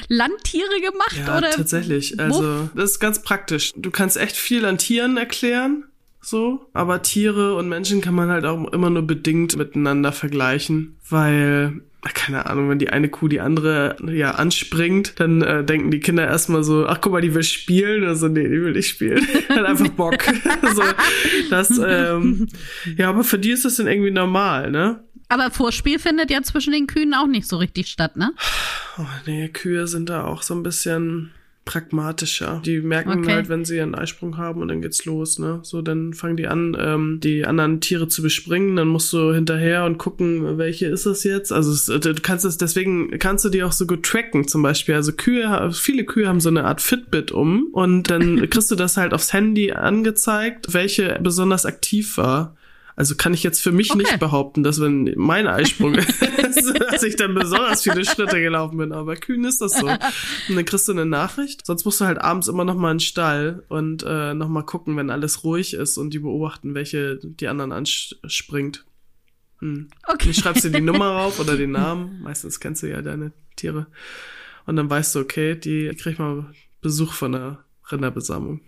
[0.08, 1.16] Landtiere gemacht?
[1.26, 1.50] Ja, oder?
[1.50, 2.20] tatsächlich.
[2.20, 3.72] Also, das ist ganz praktisch.
[3.74, 5.89] Du kannst echt viel an Tieren erklären
[6.20, 6.66] so.
[6.72, 11.82] Aber Tiere und Menschen kann man halt auch immer nur bedingt miteinander vergleichen, weil
[12.14, 16.26] keine Ahnung, wenn die eine Kuh die andere ja anspringt, dann äh, denken die Kinder
[16.26, 19.26] erstmal so, ach guck mal, die will spielen, also nee, die will nicht spielen.
[19.48, 20.16] Hat einfach Bock.
[20.74, 20.82] so,
[21.50, 22.48] das, ähm,
[22.96, 25.04] ja, aber für die ist das dann irgendwie normal, ne?
[25.28, 28.32] Aber Vorspiel findet ja zwischen den Kühen auch nicht so richtig statt, ne?
[28.98, 31.30] Oh nee, Kühe sind da auch so ein bisschen
[31.64, 32.62] pragmatischer.
[32.64, 33.32] Die merken okay.
[33.32, 35.60] halt, wenn sie ihren Eisprung haben und dann geht's los, ne?
[35.62, 39.84] So, dann fangen die an, ähm, die anderen Tiere zu bespringen, dann musst du hinterher
[39.84, 41.52] und gucken, welche ist das jetzt.
[41.52, 44.94] Also es, du kannst es, deswegen kannst du die auch so gut tracken, zum Beispiel.
[44.94, 48.96] Also Kühe, viele Kühe haben so eine Art Fitbit um und dann kriegst du das
[48.96, 52.56] halt aufs Handy angezeigt, welche besonders aktiv war.
[52.96, 53.98] Also kann ich jetzt für mich okay.
[53.98, 55.94] nicht behaupten, dass wenn mein Eisprung
[56.56, 58.92] ist, dass ich dann besonders viele Schritte gelaufen bin.
[58.92, 59.86] Aber Kühen ist das so.
[60.48, 61.66] Und dann kriegst du eine Nachricht.
[61.66, 64.62] Sonst musst du halt abends immer noch mal in den Stall und äh, noch mal
[64.62, 68.84] gucken, wenn alles ruhig ist und die beobachten, welche die anderen anspringt.
[69.60, 69.88] Hm.
[70.06, 70.28] Okay.
[70.28, 72.20] Du schreibst dir die Nummer rauf oder den Namen.
[72.22, 73.86] Meistens kennst du ja deine Tiere.
[74.66, 78.60] Und dann weißt du, okay, die krieg mal Besuch von der Rinderbesamung.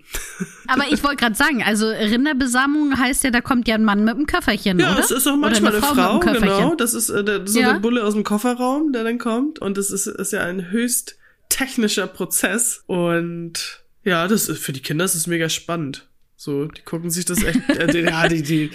[0.67, 4.15] Aber ich wollte gerade sagen, also Rinderbesamung heißt ja, da kommt ja ein Mann mit
[4.15, 4.99] einem Köfferchen, ja, oder?
[4.99, 6.75] Ja, es ist auch manchmal eine, eine Frau, genau.
[6.75, 7.73] Das ist äh, der, so ja.
[7.73, 9.59] der Bulle aus dem Kofferraum, der dann kommt.
[9.59, 11.17] Und das ist, ist ja ein höchst
[11.49, 12.83] technischer Prozess.
[12.87, 16.09] Und ja, das ist, für die Kinder ist es mega spannend.
[16.37, 18.71] So, die gucken sich das echt, äh, ja, die, die,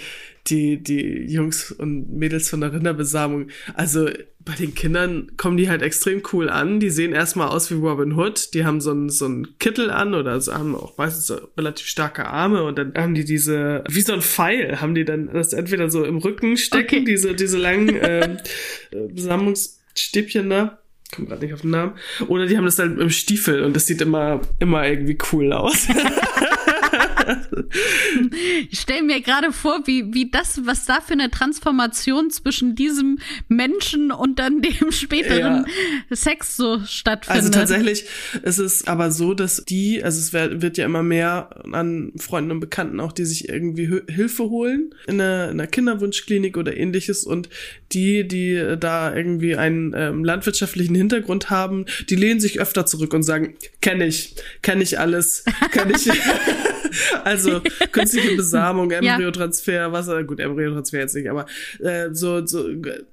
[0.50, 3.48] die, die Jungs und Mädels von der Rinderbesamung.
[3.74, 4.08] Also
[4.40, 6.80] bei den Kindern kommen die halt extrem cool an.
[6.80, 8.54] Die sehen erstmal aus wie Robin Hood.
[8.54, 11.86] Die haben so einen so einen Kittel an oder so, haben auch meistens so relativ
[11.86, 15.52] starke Arme und dann haben die diese, wie so ein Pfeil, haben die dann das
[15.52, 17.04] entweder so im Rücken stecken, okay.
[17.04, 18.38] diese, diese langen ähm,
[18.90, 20.78] äh, Besammungsstäbchen da
[21.14, 21.92] komme gerade nicht auf den Namen.
[22.28, 25.88] Oder die haben das dann im Stiefel und das sieht immer, immer irgendwie cool aus.
[28.70, 33.18] ich stelle mir gerade vor, wie, wie das, was da für eine Transformation zwischen diesem
[33.48, 35.66] Menschen und dann dem späteren
[36.10, 36.16] ja.
[36.16, 37.44] Sex so stattfindet.
[37.44, 38.04] Also tatsächlich
[38.42, 42.60] ist es aber so, dass die, also es wird ja immer mehr an Freunden und
[42.60, 47.48] Bekannten auch, die sich irgendwie Hilfe holen in einer, in einer Kinderwunschklinik oder ähnliches und
[47.92, 53.22] die, die da irgendwie einen ähm, landwirtschaftlichen Hintergrund haben, die lehnen sich öfter zurück und
[53.22, 56.08] sagen, kenne ich, kenne ich alles, kenne ich.
[57.24, 57.60] also
[57.92, 61.46] künstliche Besamung, Embryotransfer, was, gut, Embryotransfer jetzt nicht, aber
[61.80, 63.04] äh, so, so äh,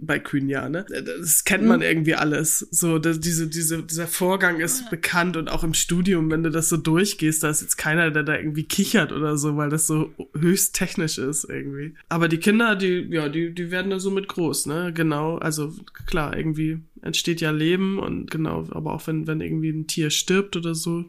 [0.00, 0.84] bei Kühen ja, ne?
[0.90, 1.86] Das kennt man mhm.
[1.86, 2.60] irgendwie alles.
[2.70, 6.68] So, das, diese, diese, dieser Vorgang ist bekannt und auch im Studium, wenn du das
[6.68, 10.12] so durchgehst, da ist jetzt keiner, der da irgendwie kichert oder so, weil das so
[10.38, 11.94] höchst technisch ist irgendwie.
[12.08, 14.92] Aber die Kinder, die, ja, die, die werden da so mit groß, ne?
[14.94, 15.72] Genau, also
[16.06, 20.56] klar, irgendwie entsteht ja Leben und genau, aber auch wenn, wenn irgendwie ein Tier stirbt
[20.56, 21.04] oder so,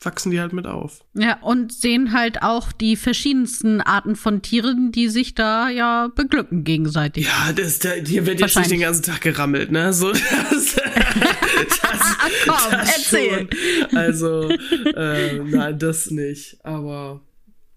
[0.00, 1.04] wachsen die halt mit auf.
[1.14, 6.64] Ja, und sehen halt auch die verschiedensten Arten von Tieren, die sich da ja beglücken
[6.64, 7.26] gegenseitig.
[7.26, 9.92] Ja, das, da, hier wird jetzt nicht den ganzen Tag gerammelt, ne?
[9.92, 10.76] So, das, das,
[12.46, 13.48] Komm, das erzähl.
[13.50, 13.96] Schon.
[13.96, 16.58] Also, äh, nein, das nicht.
[16.64, 17.20] Aber,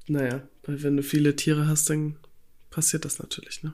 [0.08, 2.16] naja, wenn du viele Tiere hast, dann
[2.70, 3.74] passiert das natürlich, ne?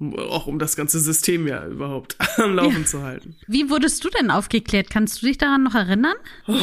[0.00, 2.86] Auch um das ganze System ja überhaupt am Laufen ja.
[2.86, 3.36] zu halten.
[3.46, 4.90] Wie wurdest du denn aufgeklärt?
[4.90, 6.14] Kannst du dich daran noch erinnern?
[6.46, 6.54] Oh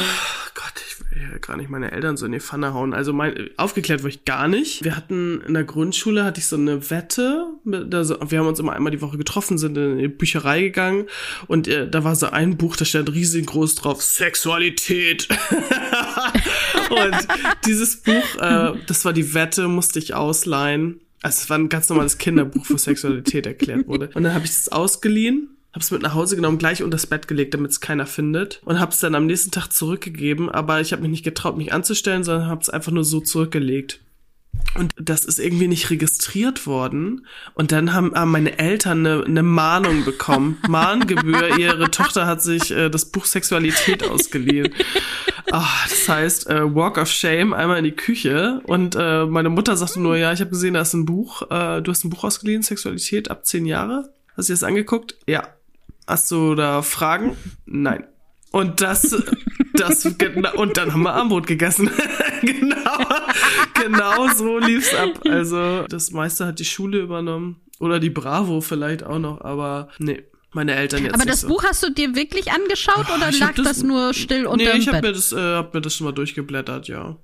[0.53, 2.93] Gott, ich will ja gar nicht meine Eltern so in die Pfanne hauen.
[2.93, 4.85] Also mein, aufgeklärt wurde ich gar nicht.
[4.85, 7.47] Wir hatten in der Grundschule hatte ich so eine Wette.
[7.91, 11.07] Also wir haben uns immer einmal die Woche getroffen, sind in die Bücherei gegangen
[11.47, 15.27] und äh, da war so ein Buch, da stand riesengroß drauf Sexualität.
[16.89, 17.27] und
[17.65, 21.89] dieses Buch, äh, das war die Wette, musste ich ausleihen also es war ein ganz
[21.89, 24.11] normales Kinderbuch, wo Sexualität erklärt wurde.
[24.13, 27.07] Und dann habe ich es ausgeliehen, habe es mit nach Hause genommen, gleich unter das
[27.07, 28.61] Bett gelegt, damit es keiner findet.
[28.63, 30.51] Und habe es dann am nächsten Tag zurückgegeben.
[30.51, 34.01] Aber ich habe mich nicht getraut, mich anzustellen, sondern habe es einfach nur so zurückgelegt.
[34.75, 37.25] Und das ist irgendwie nicht registriert worden.
[37.53, 40.57] Und dann haben, haben meine Eltern eine, eine Mahnung bekommen.
[40.67, 44.73] Mahngebühr, ihre Tochter hat sich äh, das Buch Sexualität ausgeliehen.
[45.51, 48.61] Ach, das heißt, äh, Walk of Shame einmal in die Küche.
[48.65, 51.43] Und äh, meine Mutter sagte nur, ja, ich habe gesehen, da ist ein Buch.
[51.43, 54.09] Äh, du hast ein Buch ausgeliehen, Sexualität ab zehn Jahre.
[54.35, 55.15] Hast du das angeguckt?
[55.27, 55.47] Ja.
[56.05, 57.37] Hast du da Fragen?
[57.65, 58.03] Nein.
[58.55, 59.13] Und das,
[59.73, 61.91] das, und dann haben wir Armbrot gegessen.
[62.41, 63.05] genau,
[63.73, 65.09] genau so lief's ab.
[65.27, 67.59] Also, das meiste hat die Schule übernommen.
[67.81, 70.23] Oder die Bravo vielleicht auch noch, aber nee.
[70.53, 71.15] Meine Eltern jetzt.
[71.15, 71.49] Aber das so.
[71.49, 74.87] Buch hast du dir wirklich angeschaut oder lag das, das, nur still unter Nee, ich
[74.87, 77.17] habe mir das, äh, hab mir das schon mal durchgeblättert, ja.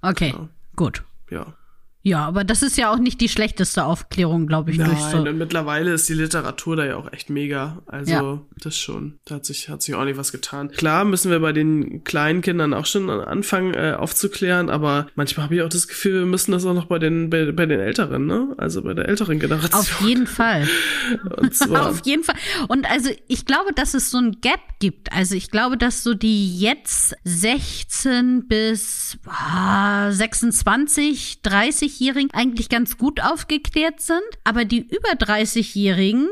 [0.00, 0.48] Okay, ja.
[0.74, 1.04] gut.
[1.30, 1.52] Ja.
[2.02, 4.78] Ja, aber das ist ja auch nicht die schlechteste Aufklärung, glaube ich.
[4.78, 5.18] Nein, durch so.
[5.18, 7.82] und mittlerweile ist die Literatur da ja auch echt mega.
[7.86, 8.40] Also ja.
[8.62, 9.18] das schon.
[9.24, 10.70] Da hat sich, hat sich auch nicht was getan.
[10.70, 15.56] Klar müssen wir bei den kleinen Kindern auch schon anfangen äh, aufzuklären, aber manchmal habe
[15.56, 18.26] ich auch das Gefühl, wir müssen das auch noch bei den, bei, bei den Älteren,
[18.26, 18.54] ne?
[18.58, 19.80] Also bei der älteren Generation.
[19.80, 20.68] Auf jeden Fall.
[21.74, 22.36] Auf jeden Fall.
[22.68, 25.12] Und also ich glaube, dass es so ein Gap gibt.
[25.12, 32.98] Also ich glaube, dass so die jetzt 16 bis ah, 26, 30 30-Jährigen eigentlich ganz
[32.98, 36.28] gut aufgeklärt sind, aber die über 30-Jährigen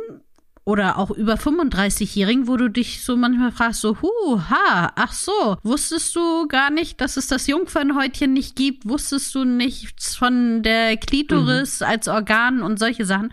[0.65, 5.57] oder auch über 35-Jährigen, wo du dich so manchmal fragst, so, hu, ha, ach so,
[5.63, 8.89] wusstest du gar nicht, dass es das Jungfernhäutchen nicht gibt?
[8.89, 11.87] Wusstest du nichts von der Klitoris mhm.
[11.87, 13.33] als Organ und solche Sachen?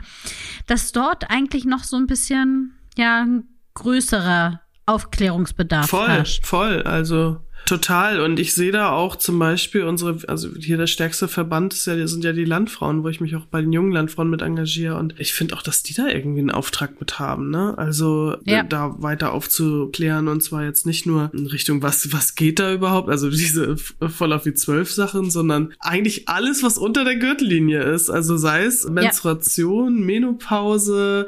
[0.67, 6.45] Dass dort eigentlich noch so ein bisschen, ja, ein größerer Aufklärungsbedarf voll, herrscht.
[6.45, 8.19] Voll, also Total.
[8.19, 12.07] Und ich sehe da auch zum Beispiel unsere, also hier der stärkste Verband ist ja,
[12.07, 14.97] sind ja die Landfrauen, wo ich mich auch bei den jungen Landfrauen mit engagiere.
[14.97, 17.73] Und ich finde auch, dass die da irgendwie einen Auftrag mit haben, ne?
[17.77, 18.63] Also ja.
[18.63, 23.09] da weiter aufzuklären und zwar jetzt nicht nur in Richtung, was, was geht da überhaupt,
[23.09, 28.09] also diese voll auf die zwölf Sachen, sondern eigentlich alles, was unter der Gürtellinie ist.
[28.09, 30.05] Also sei es Menstruation, ja.
[30.05, 31.27] Menopause,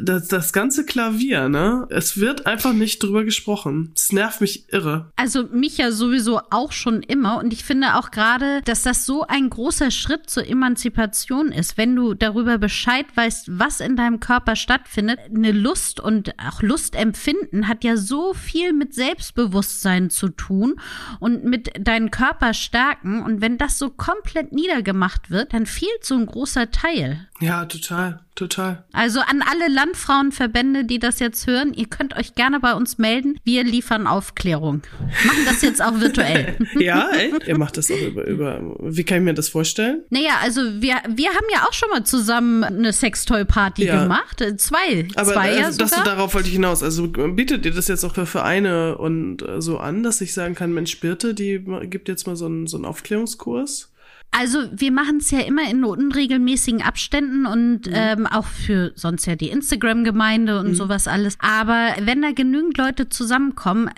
[0.00, 1.86] das, das ganze Klavier, ne?
[1.90, 3.92] Es wird einfach nicht drüber gesprochen.
[3.94, 5.12] Es nervt mich irre.
[5.16, 7.38] Also mich ich ja sowieso auch schon immer.
[7.38, 11.96] Und ich finde auch gerade, dass das so ein großer Schritt zur Emanzipation ist, wenn
[11.96, 15.18] du darüber Bescheid weißt, was in deinem Körper stattfindet.
[15.34, 20.76] Eine Lust und auch Lustempfinden hat ja so viel mit Selbstbewusstsein zu tun
[21.18, 23.22] und mit deinen Körper stärken.
[23.22, 27.26] Und wenn das so komplett niedergemacht wird, dann fehlt so ein großer Teil.
[27.44, 28.84] Ja, total, total.
[28.92, 33.38] Also an alle Landfrauenverbände, die das jetzt hören, ihr könnt euch gerne bei uns melden.
[33.44, 34.80] Wir liefern Aufklärung.
[35.26, 36.56] Machen das jetzt auch virtuell.
[36.78, 40.04] ja, ey, ihr macht das auch über, über, wie kann ich mir das vorstellen?
[40.08, 44.04] Naja, also wir, wir haben ja auch schon mal zusammen eine Sextoy-Party ja.
[44.04, 44.42] gemacht.
[44.56, 45.88] Zwei, Aber, zwei äh, ja sogar.
[45.90, 46.82] Das, darauf wollte ich hinaus.
[46.82, 50.54] Also bietet ihr das jetzt auch für Vereine und äh, so an, dass ich sagen
[50.54, 53.90] kann, Mensch, Birte, die gibt jetzt mal so einen, so einen Aufklärungskurs?
[54.36, 57.92] Also wir machen es ja immer in unregelmäßigen Abständen und mhm.
[57.94, 60.74] ähm, auch für sonst ja die Instagram-Gemeinde und mhm.
[60.74, 61.36] sowas alles.
[61.38, 63.90] Aber wenn da genügend Leute zusammenkommen,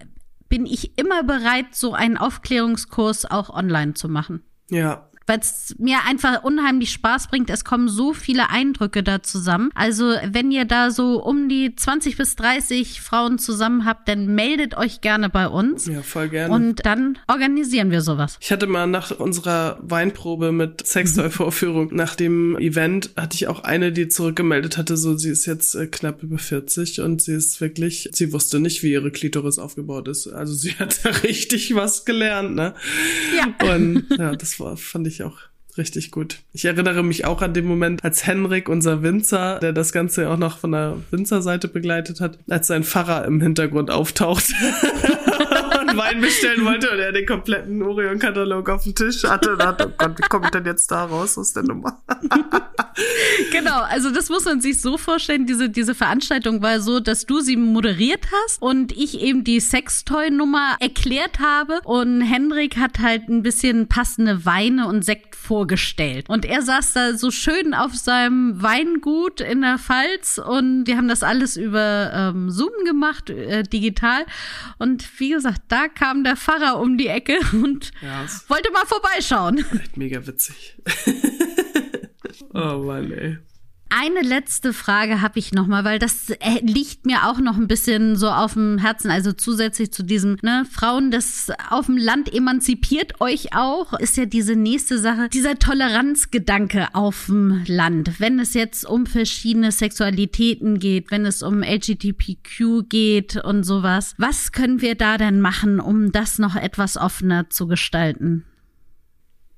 [0.51, 4.43] bin ich immer bereit, so einen Aufklärungskurs auch online zu machen.
[4.69, 7.51] Ja, weil es mir einfach unheimlich Spaß bringt.
[7.51, 9.71] Es kommen so viele Eindrücke da zusammen.
[9.75, 14.77] Also wenn ihr da so um die 20 bis 30 Frauen zusammen habt, dann meldet
[14.77, 15.87] euch gerne bei uns.
[15.87, 16.55] Ja, voll gerne.
[16.55, 18.39] Und dann organisieren wir sowas.
[18.41, 23.93] Ich hatte mal nach unserer Weinprobe mit Sextoy-Vorführung, nach dem Event, hatte ich auch eine,
[23.93, 28.09] die zurückgemeldet hatte, so sie ist jetzt äh, knapp über 40 und sie ist wirklich,
[28.13, 30.29] sie wusste nicht, wie ihre Klitoris aufgebaut ist.
[30.29, 32.75] Also sie hat da richtig was gelernt, ne?
[33.37, 33.75] Ja.
[33.75, 35.39] Und ja, das war, fand ich ich auch
[35.79, 36.39] richtig gut.
[36.53, 40.39] Ich erinnere mich auch an den Moment, als Henrik, unser Winzer, der das Ganze auch
[40.39, 44.45] noch von der Winzerseite begleitet hat, als sein Pfarrer im Hintergrund auftaucht.
[45.81, 49.89] und Wein bestellen wollte und er den kompletten Orion-Katalog auf dem Tisch hatte und dachte,
[49.89, 52.03] oh Gott, wie komme ich denn jetzt da raus aus der Nummer?
[53.77, 57.41] Genau, also das muss man sich so vorstellen, diese, diese Veranstaltung war so, dass du
[57.41, 63.43] sie moderiert hast und ich eben die Sextoy-Nummer erklärt habe und Hendrik hat halt ein
[63.43, 66.29] bisschen passende Weine und Sekt vorgestellt.
[66.29, 71.09] Und er saß da so schön auf seinem Weingut in der Pfalz und die haben
[71.09, 74.25] das alles über ähm, Zoom gemacht, äh, digital.
[74.79, 79.65] Und wie gesagt, da kam der Pfarrer um die Ecke und ja, wollte mal vorbeischauen.
[79.95, 80.77] Mega witzig.
[82.55, 83.39] oh Mann, ey.
[83.89, 87.69] Eine letzte Frage habe ich noch mal, weil das äh, liegt mir auch noch ein
[87.69, 89.13] bisschen so auf dem Herzen.
[89.13, 94.27] Also zusätzlich zu diesem, ne, Frauen, das auf dem Land emanzipiert euch auch, ist ja
[94.27, 98.19] diese nächste Sache, dieser Toleranzgedanke auf dem Land.
[98.19, 104.51] Wenn es jetzt um verschiedene Sexualitäten geht, wenn es um LGBTQ geht und sowas, was
[104.51, 108.45] können wir da denn machen, um das noch etwas offener zu gestalten?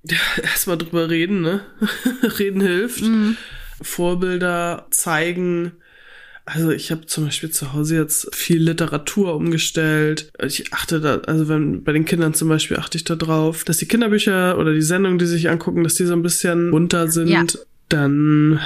[0.04, 1.60] Ja, erstmal drüber reden, ne?
[2.38, 3.02] reden hilft.
[3.02, 3.36] Mhm.
[3.82, 5.72] Vorbilder zeigen.
[6.44, 10.30] Also ich habe zum Beispiel zu Hause jetzt viel Literatur umgestellt.
[10.42, 13.76] Ich achte da, also wenn bei den Kindern zum Beispiel achte ich da drauf, dass
[13.76, 17.28] die Kinderbücher oder die Sendungen, die sich angucken, dass die so ein bisschen bunter sind.
[17.28, 17.44] Ja.
[17.90, 18.60] Dann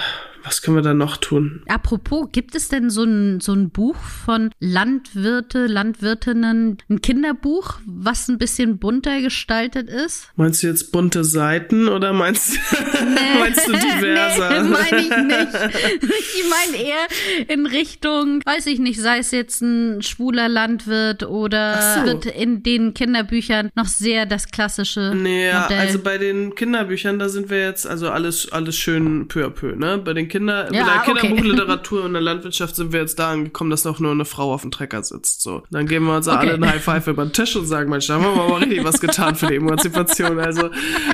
[0.44, 1.62] was können wir da noch tun?
[1.68, 8.28] Apropos, gibt es denn so ein, so ein Buch von Landwirte, Landwirtinnen, ein Kinderbuch, was
[8.28, 10.28] ein bisschen bunter gestaltet ist?
[10.36, 14.62] Meinst du jetzt bunte Seiten oder meinst, nee, meinst du diverser?
[14.62, 16.12] Nee, meine ich nicht.
[16.34, 21.96] Ich meine eher in Richtung, weiß ich nicht, sei es jetzt ein schwuler Landwirt oder
[22.00, 22.04] so.
[22.06, 25.78] wird in den Kinderbüchern noch sehr das klassische Nee, Modell.
[25.78, 29.74] also bei den Kinderbüchern, da sind wir jetzt, also alles, alles schön peu à peu,
[29.76, 29.98] ne?
[29.98, 32.06] Bei den Kinder, ja, mit der Kinderbuchliteratur okay.
[32.06, 34.70] und der Landwirtschaft sind wir jetzt da angekommen, dass noch nur eine Frau auf dem
[34.70, 35.42] Trecker sitzt.
[35.42, 36.38] So, dann geben wir uns okay.
[36.38, 38.82] alle einen High Five über den Tisch und sagen, Mensch, da haben wir mal richtig
[38.82, 40.38] was getan für die Emanzipation.
[40.40, 40.70] Also,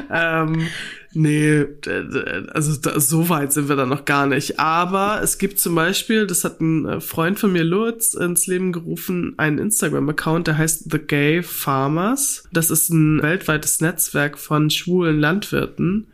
[0.08, 0.68] ähm,
[1.20, 1.66] Nee,
[2.52, 4.60] also da, so weit sind wir da noch gar nicht.
[4.60, 8.70] Aber es gibt zum Beispiel, das hat ein äh, Freund von mir, Lutz, ins Leben
[8.70, 12.44] gerufen, einen Instagram-Account, der heißt The Gay Farmers.
[12.52, 16.06] Das ist ein weltweites Netzwerk von schwulen Landwirten.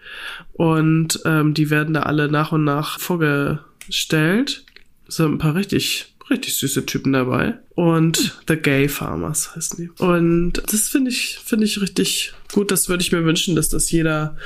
[0.55, 4.65] Und ähm, die werden da alle nach und nach vorgestellt.
[5.07, 7.55] Es sind ein paar richtig richtig süße Typen dabei.
[7.75, 9.91] Und The Gay Farmers heißen die.
[10.03, 12.71] Und das finde ich, finde ich richtig gut.
[12.71, 14.37] Das würde ich mir wünschen, dass das jeder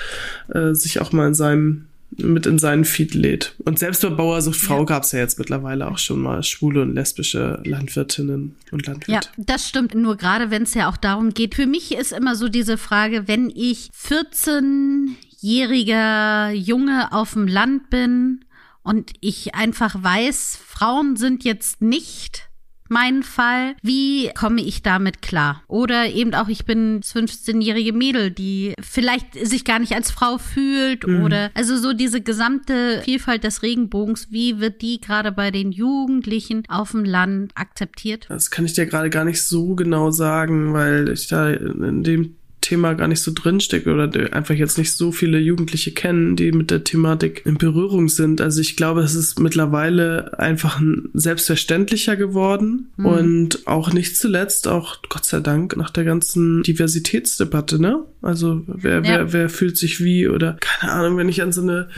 [0.49, 1.85] äh, sich auch mal in seinem
[2.17, 3.55] mit in seinen Feed lädt.
[3.65, 4.85] Und selbst bei Bauersucht Frau ja.
[4.85, 9.13] gab es ja jetzt mittlerweile auch schon mal schwule und lesbische Landwirtinnen und Landwirte.
[9.13, 9.95] Ja, das stimmt.
[9.95, 11.55] Nur gerade wenn es ja auch darum geht.
[11.55, 18.41] Für mich ist immer so diese Frage, wenn ich 14-jähriger Junge auf dem Land bin
[18.89, 22.49] und ich einfach weiß, Frauen sind jetzt nicht
[22.89, 23.77] mein Fall.
[23.83, 25.63] Wie komme ich damit klar?
[25.69, 31.07] Oder eben auch, ich bin 15-jährige Mädel, die vielleicht sich gar nicht als Frau fühlt
[31.07, 31.23] mhm.
[31.23, 36.63] oder also so diese gesamte Vielfalt des Regenbogens, wie wird die gerade bei den Jugendlichen
[36.69, 38.25] auf dem Land akzeptiert?
[38.31, 42.37] Das kann ich dir gerade gar nicht so genau sagen, weil ich da in dem
[42.61, 46.71] Thema gar nicht so drinstecke oder einfach jetzt nicht so viele Jugendliche kennen, die mit
[46.71, 48.41] der Thematik in Berührung sind.
[48.41, 50.81] Also ich glaube, es ist mittlerweile einfach
[51.15, 53.07] selbstverständlicher geworden mhm.
[53.07, 58.05] und auch nicht zuletzt, auch Gott sei Dank, nach der ganzen Diversitätsdebatte, ne?
[58.23, 59.03] Also wer, ja.
[59.03, 61.89] wer, wer fühlt sich wie oder keine Ahnung, wenn ich an so eine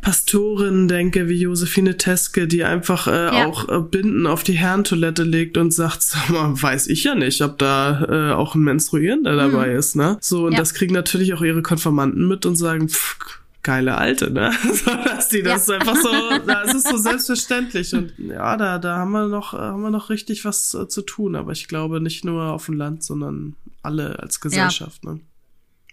[0.00, 3.46] Pastorin denke, wie Josephine Teske, die einfach äh, ja.
[3.46, 7.42] auch äh, Binden auf die Herrentoilette legt und sagt, sag mal, weiß ich ja nicht,
[7.42, 9.38] ob da äh, auch ein Menstruierender mhm.
[9.38, 10.16] dabei ist, ne?
[10.20, 10.58] So, und ja.
[10.58, 13.16] das kriegen natürlich auch ihre Konformanten mit und sagen, pff,
[13.62, 14.52] geile Alte, ne?
[14.72, 15.74] so, dass die das ja.
[15.74, 16.08] einfach so,
[16.46, 20.44] das ist so selbstverständlich und ja, da, da haben wir noch, haben wir noch richtig
[20.44, 24.40] was äh, zu tun, aber ich glaube nicht nur auf dem Land, sondern alle als
[24.40, 25.20] Gesellschaft, ne?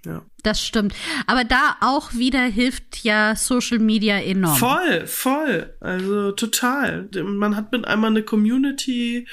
[0.06, 0.24] Ja.
[0.44, 0.94] Das stimmt.
[1.26, 4.56] Aber da auch wieder hilft ja Social Media enorm.
[4.56, 5.74] Voll, voll.
[5.80, 7.10] Also total.
[7.24, 9.28] Man hat mit einmal eine Community,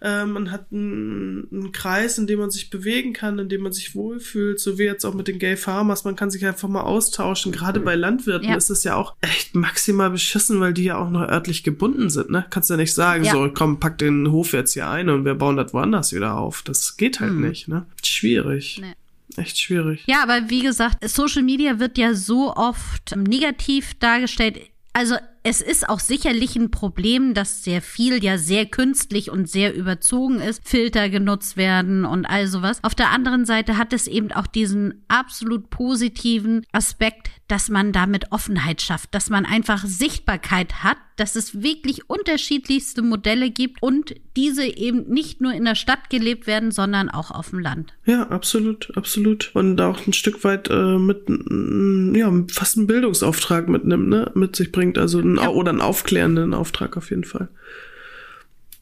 [0.00, 3.72] äh, man hat einen, einen, Kreis, in dem man sich bewegen kann, in dem man
[3.72, 6.04] sich wohlfühlt, so wie jetzt auch mit den Gay Farmers.
[6.04, 7.50] Man kann sich einfach mal austauschen.
[7.50, 8.54] Gerade bei Landwirten ja.
[8.54, 12.30] ist es ja auch echt maximal beschissen, weil die ja auch noch örtlich gebunden sind.
[12.30, 12.46] Ne?
[12.50, 13.32] Kannst ja nicht sagen, ja.
[13.32, 16.62] so komm, pack den Hof jetzt hier ein und wir bauen das woanders wieder auf.
[16.62, 17.40] Das geht halt hm.
[17.40, 17.66] nicht.
[17.66, 17.84] Ne?
[18.04, 18.78] Schwierig.
[18.80, 18.94] Nee
[19.38, 20.02] echt schwierig.
[20.06, 24.60] Ja, aber wie gesagt, Social Media wird ja so oft negativ dargestellt.
[24.92, 29.74] Also es ist auch sicherlich ein Problem, dass sehr viel ja sehr künstlich und sehr
[29.74, 32.78] überzogen ist, Filter genutzt werden und all sowas.
[32.82, 38.30] Auf der anderen Seite hat es eben auch diesen absolut positiven Aspekt, dass man damit
[38.30, 44.64] Offenheit schafft, dass man einfach Sichtbarkeit hat, dass es wirklich unterschiedlichste Modelle gibt und diese
[44.64, 47.92] eben nicht nur in der Stadt gelebt werden, sondern auch auf dem Land.
[48.06, 49.50] Ja, absolut, absolut.
[49.54, 51.28] Und auch ein Stück weit äh, mit,
[52.16, 55.48] ja, fast einen Bildungsauftrag mitnimmt, ne, mit sich bringt, also ein, ja.
[55.48, 57.48] oder einen aufklärenden Auftrag auf jeden Fall.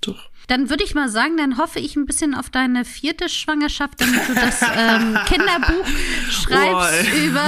[0.01, 0.31] Doch.
[0.49, 4.29] Dann würde ich mal sagen, dann hoffe ich ein bisschen auf deine vierte Schwangerschaft, damit
[4.29, 5.87] du das ähm, Kinderbuch
[6.29, 7.47] schreibst Boah, über,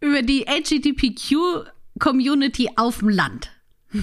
[0.00, 3.50] über die LGBTQ-Community auf dem Land.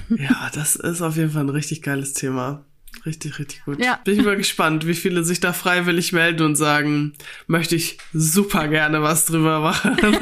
[0.09, 2.65] Ja, das ist auf jeden Fall ein richtig geiles Thema.
[3.05, 3.83] Richtig, richtig gut.
[3.83, 3.99] Ja.
[4.03, 7.13] Bin ich mal gespannt, wie viele sich da freiwillig melden und sagen,
[7.47, 9.97] möchte ich super gerne was drüber machen.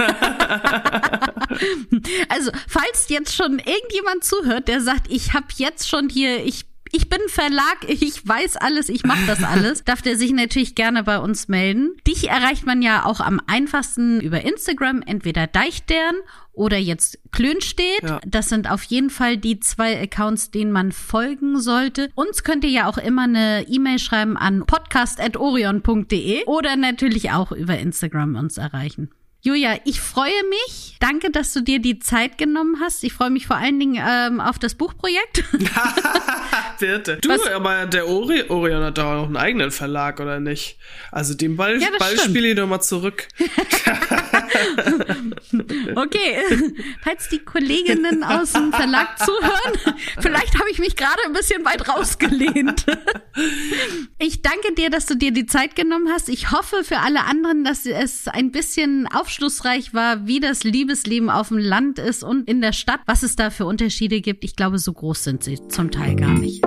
[2.30, 7.10] also, falls jetzt schon irgendjemand zuhört, der sagt, ich habe jetzt schon hier, ich ich
[7.10, 11.20] bin Verlag, ich weiß alles, ich mache das alles, darf der sich natürlich gerne bei
[11.20, 11.98] uns melden.
[12.08, 16.16] Dich erreicht man ja auch am einfachsten über Instagram, entweder Deichtern
[16.54, 18.04] oder jetzt Klön steht.
[18.04, 18.22] Ja.
[18.28, 22.12] Das sind auf jeden Fall die zwei Accounts, denen man folgen sollte.
[22.14, 27.80] Uns könnt ihr ja auch immer eine E-Mail schreiben an podcast.orion.de oder natürlich auch über
[27.80, 29.10] Instagram uns erreichen.
[29.46, 30.96] Julia, ich freue mich.
[31.02, 33.04] Danke, dass du dir die Zeit genommen hast.
[33.04, 35.44] Ich freue mich vor allen Dingen ähm, auf das Buchprojekt.
[36.80, 37.18] Bitte.
[37.18, 37.46] Du, Was?
[37.48, 40.78] aber der Ori Orion hat doch auch einen eigenen Verlag, oder nicht?
[41.12, 43.28] Also den Ball, ja, Ball spiele ich doch mal zurück.
[45.96, 46.38] okay.
[47.04, 51.88] Falls die Kolleginnen aus dem Verlag zuhören, vielleicht habe ich mich gerade ein bisschen weit
[51.88, 52.86] rausgelehnt.
[54.20, 56.30] Ich danke dir, dass du dir die Zeit genommen hast.
[56.30, 61.50] Ich hoffe für alle anderen, dass es ein bisschen aufschlussreich war, wie das Liebesleben auf
[61.50, 64.44] dem Land ist und in der Stadt, was es da für Unterschiede gibt.
[64.44, 66.64] Ich glaube, so groß sind sie zum Teil gar nicht.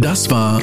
[0.00, 0.62] Das war